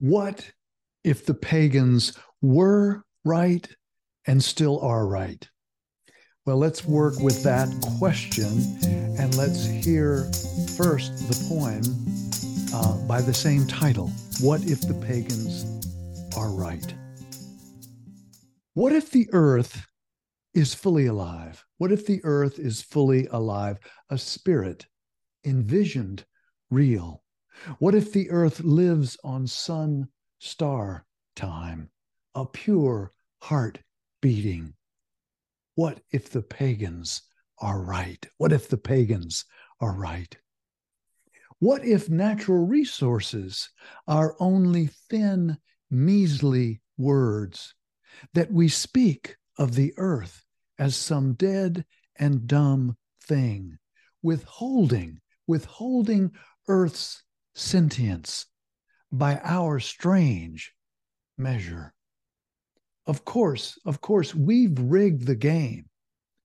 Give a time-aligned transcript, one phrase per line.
[0.00, 0.50] What
[1.04, 3.68] if the pagans were right
[4.26, 5.46] and still are right?
[6.46, 8.46] Well, let's work with that question
[9.18, 10.24] and let's hear
[10.78, 11.82] first the poem
[12.72, 14.10] uh, by the same title
[14.40, 15.66] What if the pagans
[16.34, 16.94] are right?
[18.72, 19.86] What if the earth
[20.54, 21.62] is fully alive?
[21.76, 23.76] What if the earth is fully alive,
[24.08, 24.86] a spirit,
[25.44, 26.24] envisioned,
[26.70, 27.22] real?
[27.78, 30.08] What if the earth lives on sun
[30.38, 31.90] star time,
[32.34, 33.80] a pure heart
[34.22, 34.74] beating?
[35.74, 37.22] What if the pagans
[37.58, 38.26] are right?
[38.38, 39.44] What if the pagans
[39.80, 40.36] are right?
[41.58, 43.70] What if natural resources
[44.06, 45.58] are only thin,
[45.90, 47.74] measly words
[48.34, 50.44] that we speak of the earth
[50.78, 51.84] as some dead
[52.16, 53.78] and dumb thing,
[54.22, 56.32] withholding, withholding
[56.68, 57.22] earth's
[57.54, 58.46] sentience
[59.12, 60.72] by our strange
[61.36, 61.92] measure.
[63.06, 65.86] Of course, of course, we've rigged the game.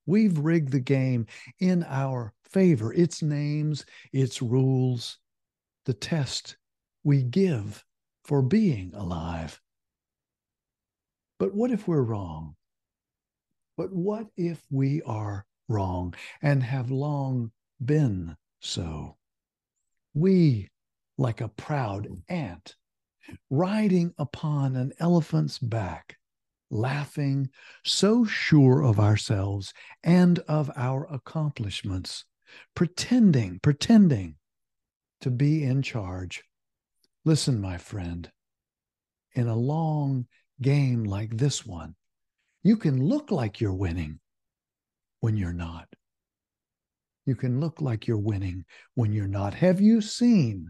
[0.05, 1.27] We've rigged the game
[1.59, 2.93] in our favor.
[2.93, 5.17] Its names, its rules,
[5.85, 6.57] the test
[7.03, 7.83] we give
[8.23, 9.61] for being alive.
[11.37, 12.55] But what if we're wrong?
[13.77, 17.51] But what if we are wrong and have long
[17.83, 19.17] been so?
[20.13, 20.69] We
[21.17, 22.75] like a proud ant
[23.49, 26.17] riding upon an elephant's back,
[26.69, 27.49] laughing,
[27.83, 32.25] so sure of ourselves and of our accomplishments,
[32.75, 34.35] pretending, pretending
[35.21, 36.43] to be in charge.
[37.23, 38.29] Listen, my friend,
[39.33, 40.27] in a long
[40.61, 41.95] game like this one,
[42.63, 44.19] you can look like you're winning
[45.19, 45.87] when you're not.
[47.25, 49.55] You can look like you're winning when you're not.
[49.55, 50.69] Have you seen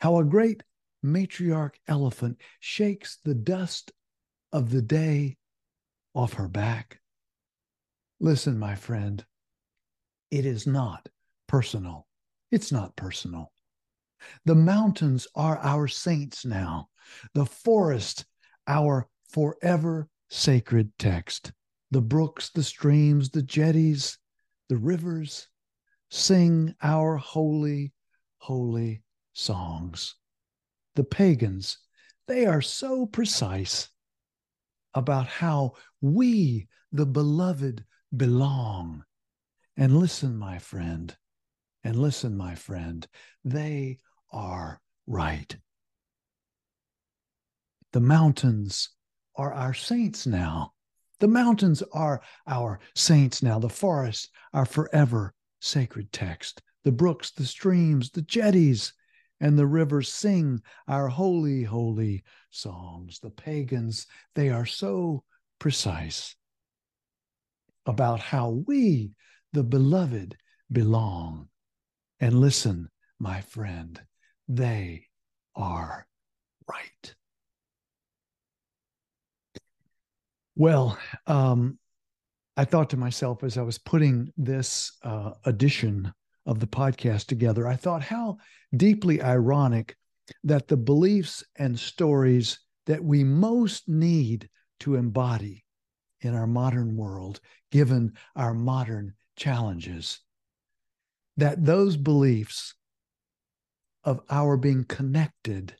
[0.00, 0.62] how a great
[1.04, 3.92] matriarch elephant shakes the dust
[4.52, 5.36] of the day
[6.14, 7.00] off her back?
[8.18, 9.24] Listen, my friend,
[10.30, 11.08] it is not
[11.46, 12.06] personal.
[12.50, 13.52] It's not personal.
[14.44, 16.88] The mountains are our saints now,
[17.34, 18.24] the forest,
[18.66, 21.52] our forever sacred text.
[21.90, 24.18] The brooks, the streams, the jetties,
[24.68, 25.48] the rivers
[26.10, 27.92] sing our holy,
[28.38, 29.02] holy
[29.32, 30.14] songs.
[30.96, 31.78] The pagans,
[32.26, 33.88] they are so precise
[34.94, 37.84] about how we, the beloved,
[38.16, 39.04] belong.
[39.76, 41.16] And listen, my friend,
[41.84, 43.06] and listen, my friend,
[43.44, 43.98] they
[44.32, 45.56] are right.
[47.92, 48.90] The mountains
[49.36, 50.72] are our saints now.
[51.18, 53.58] The mountains are our saints now.
[53.58, 56.62] The forests, our forever sacred text.
[56.84, 58.92] The brooks, the streams, the jetties,
[59.40, 63.18] and the rivers sing our holy, holy songs.
[63.20, 65.24] The pagans, they are so
[65.58, 66.34] precise
[67.86, 69.12] about how we,
[69.52, 70.36] the beloved,
[70.70, 71.48] belong.
[72.20, 74.00] And listen, my friend,
[74.48, 75.06] they
[75.56, 76.06] are
[76.68, 77.14] right.
[80.54, 81.78] Well, um,
[82.56, 86.12] I thought to myself as I was putting this uh, edition
[86.46, 88.38] of the podcast together, I thought how
[88.76, 89.96] deeply ironic
[90.44, 94.48] that the beliefs and stories that we most need
[94.80, 95.64] to embody
[96.20, 97.40] in our modern world,
[97.70, 100.20] given our modern challenges,
[101.36, 102.74] that those beliefs
[104.04, 105.74] of our being connected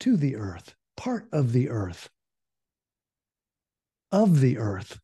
[0.00, 2.08] to the earth, part of the earth,
[4.12, 4.98] of the earth,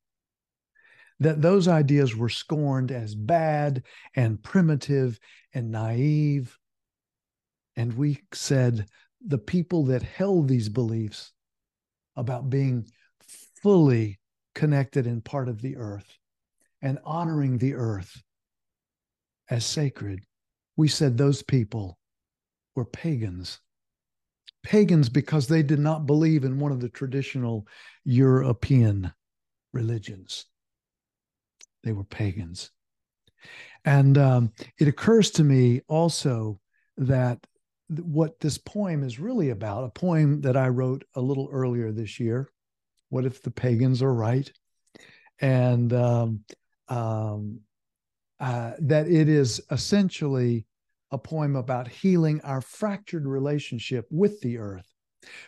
[1.23, 3.83] that those ideas were scorned as bad
[4.15, 5.19] and primitive
[5.55, 6.59] and naive.
[7.77, 8.87] And we said
[9.25, 11.33] the people that held these beliefs
[12.17, 12.87] about being
[13.63, 14.19] fully
[14.55, 16.19] connected and part of the earth
[16.83, 18.23] and honoring the earth
[19.49, 20.23] as sacred,
[20.77, 21.99] we said those people
[22.75, 23.61] were pagans.
[24.63, 27.67] Pagans because they did not believe in one of the traditional
[28.05, 29.13] European
[29.73, 30.47] religions.
[31.83, 32.71] They were pagans.
[33.85, 36.61] And um, it occurs to me also
[36.97, 37.45] that
[37.89, 42.21] what this poem is really about, a poem that I wrote a little earlier this
[42.21, 42.51] year,
[43.09, 44.51] What If the Pagans Are Right?
[45.41, 46.45] And um,
[46.89, 47.61] um,
[48.39, 50.67] uh, that it is essentially
[51.11, 54.87] a poem about healing our fractured relationship with the earth.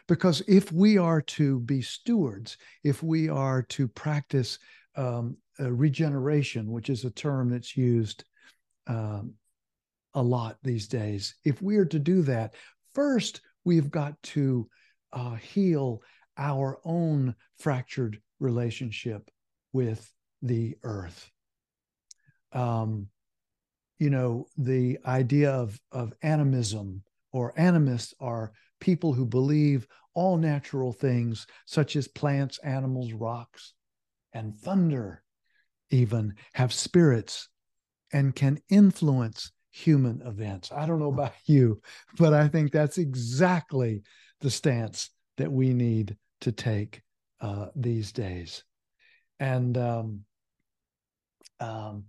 [0.07, 4.59] Because if we are to be stewards, if we are to practice
[4.97, 8.25] um, regeneration, which is a term that's used
[8.87, 9.35] um,
[10.15, 12.55] a lot these days, if we are to do that,
[12.95, 14.69] first we've got to
[15.13, 16.03] uh, heal
[16.37, 19.31] our own fractured relationship
[19.73, 20.13] with
[20.43, 21.31] the earth.
[22.53, 23.09] Um,
[23.99, 27.03] you know, the idea of, of animism
[27.33, 33.73] or animists are people who believe all natural things, such as plants, animals, rocks,
[34.33, 35.24] and thunder,
[35.95, 37.49] even have spirits
[38.13, 40.71] and can influence human events.
[40.73, 41.81] I don't know about you,
[42.19, 44.03] but I think that's exactly
[44.41, 47.03] the stance that we need to take
[47.41, 48.65] uh, these days.
[49.41, 50.21] And, um,
[51.61, 52.05] um,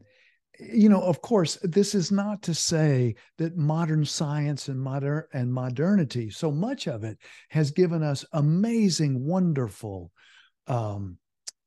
[0.60, 5.54] you know, of course, this is not to say that modern science and modern and
[5.54, 7.18] modernity, so much of it
[7.50, 10.12] has given us amazing, wonderful
[10.68, 11.18] um,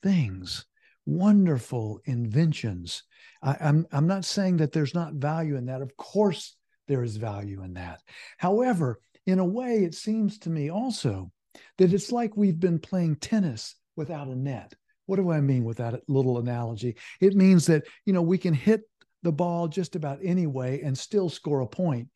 [0.02, 0.64] things,
[1.08, 3.02] wonderful inventions.
[3.42, 5.80] I, I'm I'm not saying that there's not value in that.
[5.80, 6.54] Of course,
[6.86, 8.00] there is value in that.
[8.36, 11.32] However, in a way, it seems to me also
[11.78, 14.74] that it's like we've been playing tennis without a net.
[15.06, 16.96] What do I mean with that little analogy?
[17.20, 18.82] It means that, you know, we can hit
[19.22, 22.08] the ball just about any way and still score a point.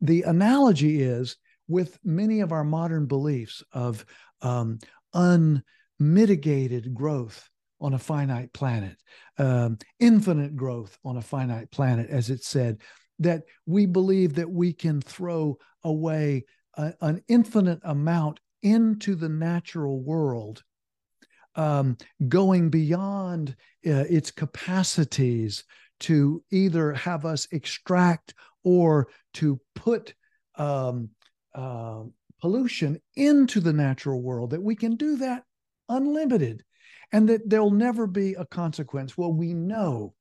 [0.00, 1.36] The analogy is
[1.68, 4.04] with many of our modern beliefs of
[4.40, 4.80] um,
[5.14, 7.48] unmitigated growth
[7.82, 8.96] on a finite planet,
[9.38, 12.80] um, infinite growth on a finite planet, as it said,
[13.18, 16.44] that we believe that we can throw away
[16.76, 20.62] a, an infinite amount into the natural world
[21.56, 21.98] um,
[22.28, 23.56] going beyond
[23.86, 25.64] uh, its capacities
[26.00, 30.14] to either have us extract or to put
[30.56, 31.10] um,
[31.54, 32.02] uh,
[32.40, 35.42] pollution into the natural world, that we can do that
[35.88, 36.64] unlimited
[37.12, 39.16] and that there'll never be a consequence.
[39.16, 40.14] Well, we know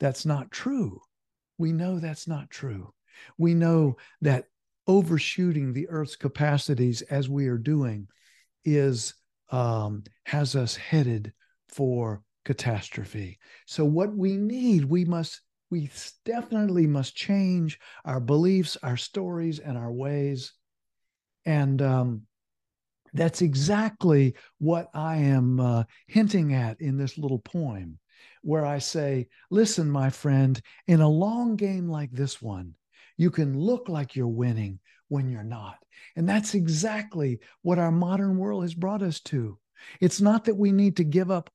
[0.00, 1.00] that's not true.
[1.58, 2.92] We know that's not true.
[3.38, 4.46] We know that
[4.86, 8.08] overshooting the Earth's capacities as we are doing
[8.64, 9.14] is
[9.50, 11.32] um, has us headed
[11.68, 13.38] for catastrophe.
[13.66, 15.40] So what we need, we must
[15.70, 15.90] we
[16.26, 20.52] definitely must change our beliefs, our stories, and our ways.
[21.46, 22.22] And um,
[23.12, 27.98] that's exactly what I am uh, hinting at in this little poem,
[28.42, 32.74] where I say, Listen, my friend, in a long game like this one,
[33.16, 34.78] you can look like you're winning
[35.08, 35.76] when you're not.
[36.16, 39.58] And that's exactly what our modern world has brought us to.
[40.00, 41.50] It's not that we need to give up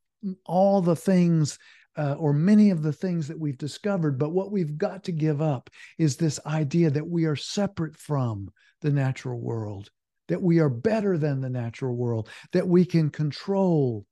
[0.45, 1.57] all the things
[1.97, 5.41] uh, or many of the things that we've discovered, but what we've got to give
[5.41, 8.51] up is this idea that we are separate from
[8.81, 9.89] the natural world,
[10.27, 14.05] that we are better than the natural world, that we can control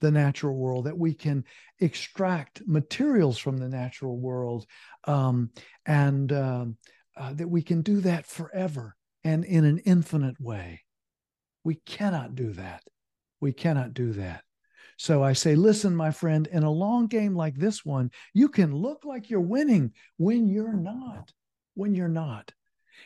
[0.00, 1.44] the natural world, that we can
[1.80, 4.66] extract materials from the natural world,
[5.04, 5.50] um,
[5.86, 6.76] and um,
[7.16, 8.94] uh, that we can do that forever
[9.24, 10.82] and in an infinite way.
[11.64, 12.82] We cannot do that.
[13.40, 14.42] We cannot do that.
[14.96, 18.74] So I say, listen, my friend, in a long game like this one, you can
[18.74, 21.32] look like you're winning when you're not.
[21.74, 22.52] When you're not.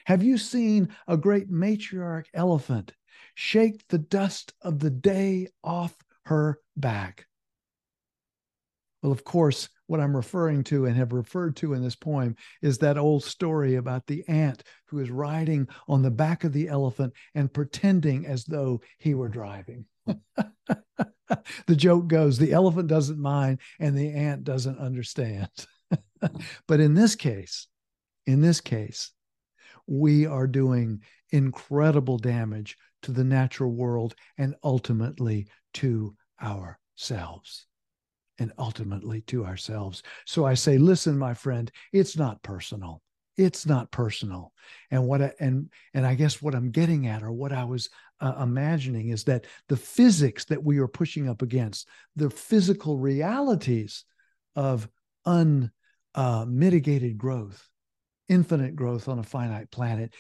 [0.07, 2.93] Have you seen a great matriarch elephant
[3.35, 7.27] shake the dust of the day off her back?
[9.03, 12.79] Well, of course, what I'm referring to and have referred to in this poem is
[12.79, 17.13] that old story about the ant who is riding on the back of the elephant
[17.35, 19.87] and pretending as though he were driving.
[20.07, 25.51] the joke goes the elephant doesn't mind and the ant doesn't understand.
[26.69, 27.67] but in this case,
[28.27, 29.11] in this case,
[29.93, 37.67] we are doing incredible damage to the natural world and ultimately to ourselves
[38.39, 40.03] and ultimately to ourselves.
[40.25, 43.03] So I say, listen, my friend, it's not personal.
[43.37, 44.55] It's not personal.
[44.91, 47.91] And what I, and and I guess what I'm getting at or what I was
[48.19, 54.07] uh, imagining is that the physics that we are pushing up against, the physical realities
[54.57, 54.89] of
[55.27, 57.69] unmitigated uh, growth,
[58.29, 60.15] infinite growth on a finite planet,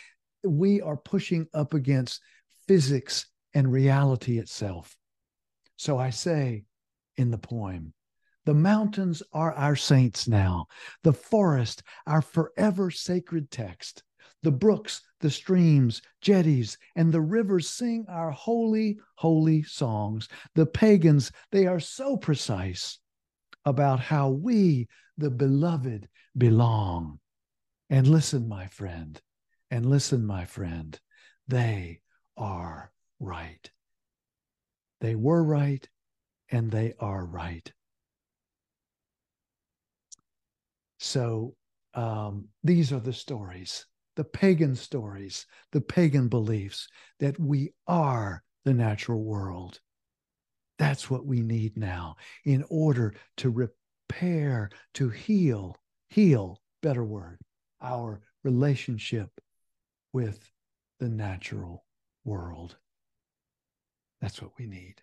[0.44, 2.20] we are pushing up against
[2.66, 4.96] physics and reality itself.
[5.76, 6.64] So I say
[7.16, 7.92] in the poem,
[8.44, 10.66] the mountains are our saints now,
[11.04, 14.02] the forest, our forever sacred text.
[14.42, 20.28] The brooks, the streams, jetties, and the rivers sing our holy, holy songs.
[20.56, 22.98] The pagans, they are so precise
[23.64, 27.20] about how we, the beloved, belong.
[27.92, 29.20] And listen, my friend,
[29.70, 30.98] and listen, my friend,
[31.46, 32.00] they
[32.38, 33.70] are right.
[35.02, 35.86] They were right,
[36.50, 37.70] and they are right.
[41.00, 41.54] So
[41.92, 43.84] um, these are the stories
[44.16, 46.88] the pagan stories, the pagan beliefs
[47.20, 49.80] that we are the natural world.
[50.78, 55.76] That's what we need now in order to repair, to heal,
[56.08, 57.38] heal, better word,
[57.82, 59.30] our relationship
[60.12, 60.50] with
[61.00, 61.84] the natural
[62.24, 62.76] world.
[64.20, 65.02] That's what we need.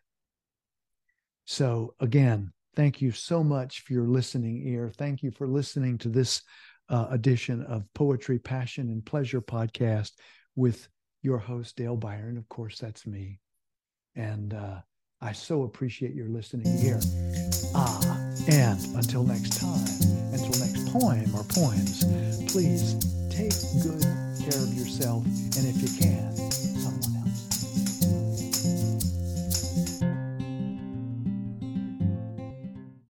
[1.46, 4.92] So, again, thank you so much for your listening ear.
[4.96, 6.42] Thank you for listening to this
[6.90, 10.12] uh, edition of Poetry, Passion, and Pleasure podcast
[10.56, 10.88] with
[11.22, 12.38] your host, Dale Byron.
[12.38, 13.40] Of course, that's me.
[14.16, 14.80] And uh,
[15.22, 17.00] I so appreciate your listening ear.
[17.76, 18.18] Ah,
[18.48, 19.86] and until next time,
[20.34, 20.59] until
[20.92, 22.04] poem or poems,
[22.52, 22.98] please
[23.30, 23.54] take
[23.84, 24.02] good
[24.42, 25.24] care of yourself.
[25.58, 26.34] And if you can,